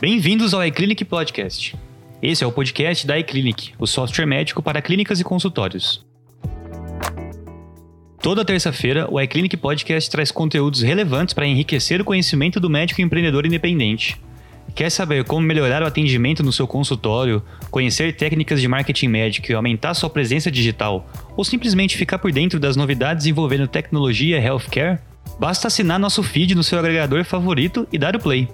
[0.00, 1.76] Bem-vindos ao iClinic Podcast.
[2.22, 6.02] Esse é o podcast da iClinic, o software médico para clínicas e consultórios.
[8.22, 13.44] Toda terça-feira, o iClinic Podcast traz conteúdos relevantes para enriquecer o conhecimento do médico empreendedor
[13.44, 14.18] independente.
[14.74, 19.54] Quer saber como melhorar o atendimento no seu consultório, conhecer técnicas de marketing médico e
[19.54, 24.98] aumentar sua presença digital, ou simplesmente ficar por dentro das novidades envolvendo tecnologia e healthcare?
[25.38, 28.48] Basta assinar nosso feed no seu agregador favorito e dar o play.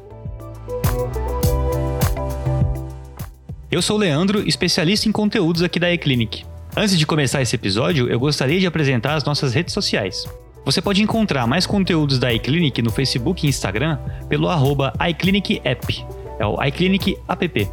[3.69, 6.45] Eu sou o Leandro, especialista em conteúdos aqui da eClinic.
[6.77, 10.25] Antes de começar esse episódio, eu gostaria de apresentar as nossas redes sociais.
[10.65, 13.99] Você pode encontrar mais conteúdos da iClinic no Facebook e Instagram
[14.29, 16.07] pelo arroba iClinicApp,
[16.39, 17.69] é o iClinic App.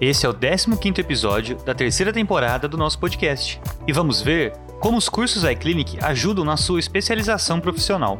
[0.00, 3.60] Esse é o 15º episódio da terceira temporada do nosso podcast.
[3.86, 8.18] E vamos ver como os cursos iClinic ajudam na sua especialização profissional.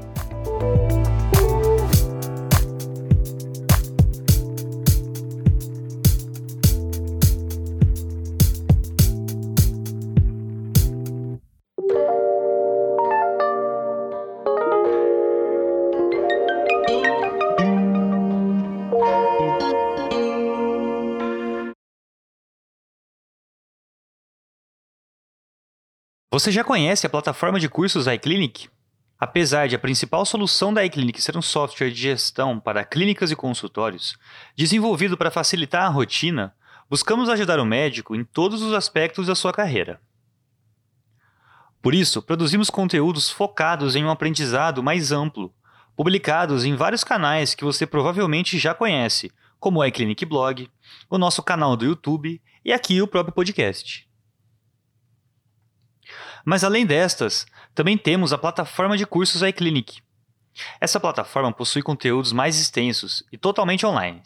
[26.30, 28.68] Você já conhece a plataforma de cursos iClinic?
[29.18, 33.36] Apesar de a principal solução da iClinic ser um software de gestão para clínicas e
[33.36, 34.14] consultórios,
[34.54, 36.54] desenvolvido para facilitar a rotina,
[36.88, 40.02] buscamos ajudar o médico em todos os aspectos da sua carreira.
[41.80, 45.50] Por isso, produzimos conteúdos focados em um aprendizado mais amplo,
[45.96, 50.70] publicados em vários canais que você provavelmente já conhece, como o iClinic Blog,
[51.08, 54.07] o nosso canal do YouTube e aqui o próprio podcast.
[56.44, 60.00] Mas além destas, também temos a plataforma de cursos iClinic.
[60.80, 64.22] Essa plataforma possui conteúdos mais extensos e totalmente online.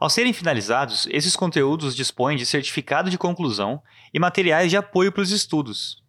[0.00, 3.80] Ao serem finalizados, esses conteúdos dispõem de certificado de conclusão
[4.12, 6.02] e materiais de apoio para os estudos.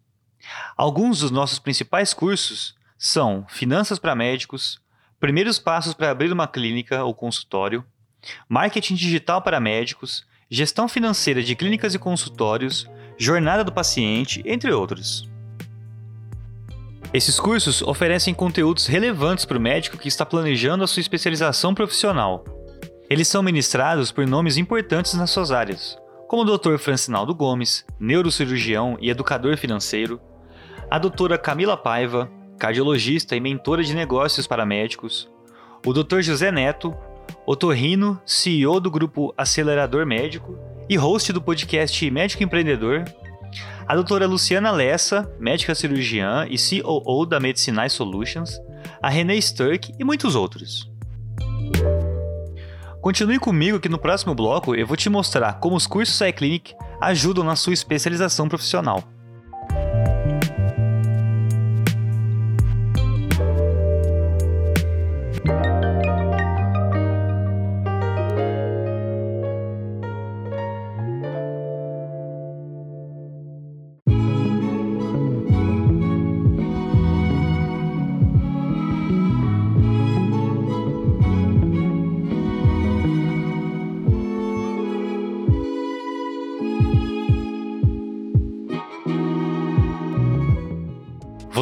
[0.76, 4.80] Alguns dos nossos principais cursos são Finanças para Médicos,
[5.20, 7.84] Primeiros Passos para Abrir uma Clínica ou Consultório,
[8.48, 12.86] Marketing Digital para Médicos, Gestão Financeira de Clínicas e Consultórios,
[13.16, 15.28] Jornada do Paciente, entre outros.
[17.12, 22.44] Esses cursos oferecem conteúdos relevantes para o médico que está planejando a sua especialização profissional.
[23.08, 26.76] Eles são ministrados por nomes importantes nas suas áreas, como o Dr.
[26.76, 30.20] Francinaldo Gomes, neurocirurgião e educador financeiro,
[30.90, 35.30] a doutora Camila Paiva, cardiologista e mentora de negócios para médicos,
[35.86, 36.20] o Dr.
[36.20, 36.96] José Neto,
[37.46, 40.58] otorrino, CEO do grupo Acelerador Médico
[40.88, 43.04] e host do podcast Médico Empreendedor,
[43.86, 48.58] a doutora Luciana Lessa, médica cirurgiã e COO da Medicinais Solutions,
[49.02, 50.90] a Renee Sturck e muitos outros.
[53.00, 57.44] Continue comigo que no próximo bloco eu vou te mostrar como os cursos iClinic ajudam
[57.44, 59.04] na sua especialização profissional.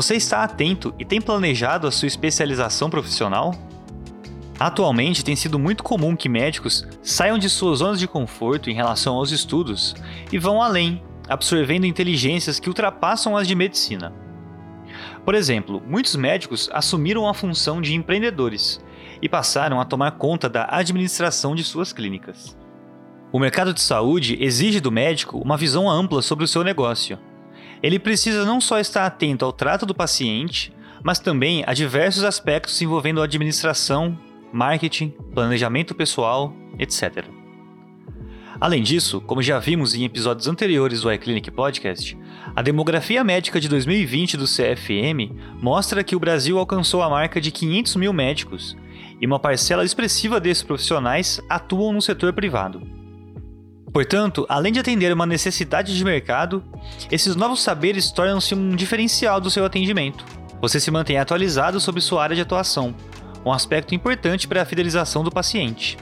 [0.02, 3.54] Você está atento e tem planejado a sua especialização profissional?
[4.58, 9.14] Atualmente tem sido muito comum que médicos saiam de suas zonas de conforto em relação
[9.14, 9.94] aos estudos
[10.32, 14.12] e vão além, absorvendo inteligências que ultrapassam as de medicina.
[15.24, 18.84] Por exemplo, muitos médicos assumiram a função de empreendedores
[19.22, 22.58] e passaram a tomar conta da administração de suas clínicas.
[23.30, 27.16] O mercado de saúde exige do médico uma visão ampla sobre o seu negócio
[27.82, 32.80] ele precisa não só estar atento ao trato do paciente, mas também a diversos aspectos
[32.80, 34.16] envolvendo administração,
[34.52, 37.24] marketing, planejamento pessoal, etc.
[38.60, 42.16] Além disso, como já vimos em episódios anteriores do iClinic Podcast,
[42.54, 47.50] a demografia médica de 2020 do CFM mostra que o Brasil alcançou a marca de
[47.50, 48.76] 500 mil médicos
[49.20, 53.02] e uma parcela expressiva desses profissionais atuam no setor privado.
[53.92, 56.65] Portanto, além de atender uma necessidade de mercado,
[57.10, 60.24] esses novos saberes tornam-se um diferencial do seu atendimento.
[60.62, 62.94] Você se mantém atualizado sobre sua área de atuação,
[63.44, 65.98] um aspecto importante para a fidelização do paciente.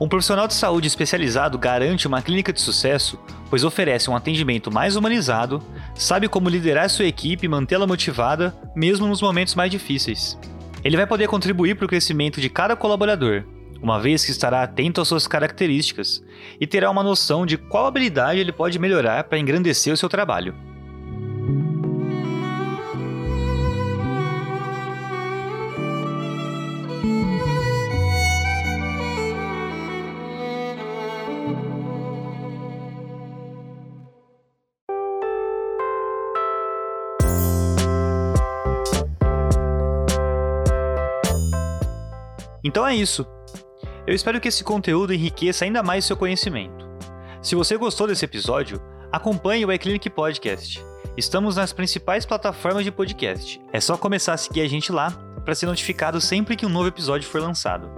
[0.00, 3.18] Um profissional de saúde especializado garante uma clínica de sucesso,
[3.50, 5.62] pois oferece um atendimento mais humanizado,
[5.94, 10.38] sabe como liderar sua equipe e mantê-la motivada, mesmo nos momentos mais difíceis.
[10.84, 13.44] Ele vai poder contribuir para o crescimento de cada colaborador,
[13.82, 16.22] uma vez que estará atento às suas características
[16.60, 20.54] e terá uma noção de qual habilidade ele pode melhorar para engrandecer o seu trabalho.
[42.64, 43.26] Então é isso.
[44.04, 46.90] Eu espero que esse conteúdo enriqueça ainda mais seu conhecimento.
[47.40, 48.82] Se você gostou desse episódio,
[49.12, 50.84] acompanhe o iClinic Podcast.
[51.16, 53.60] Estamos nas principais plataformas de podcast.
[53.72, 55.10] É só começar a seguir a gente lá
[55.44, 57.90] para ser notificado sempre que um novo episódio for lançado.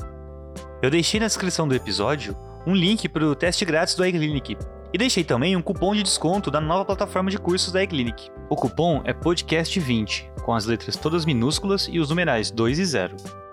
[0.82, 2.36] Eu deixei na descrição do episódio
[2.66, 4.58] um link para o teste grátis do iClinic
[4.92, 8.30] e deixei também um cupom de desconto da nova plataforma de cursos da iClinic.
[8.50, 13.44] O cupom é podcast20, com as letras todas minúsculas e os numerais 2 e 0.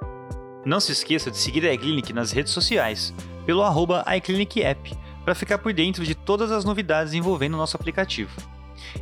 [0.66, 3.12] Não se esqueça de seguir a iClinic nas redes sociais,
[3.46, 8.32] pelo arroba iClinicApp, para ficar por dentro de todas as novidades envolvendo o nosso aplicativo.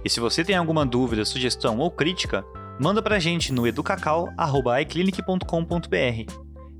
[0.04, 2.46] E se você tem alguma dúvida, sugestão ou crítica,
[2.80, 6.34] manda para a gente no educacau.iclinic.com.br.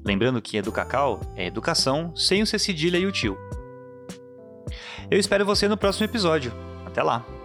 [0.06, 3.38] Lembrando que Educacau é educação sem o C cedilha e o tio.
[5.12, 6.54] Eu espero você no próximo episódio.
[6.86, 7.39] Até lá!